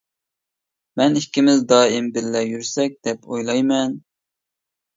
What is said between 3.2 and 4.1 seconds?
ئويلايمەن.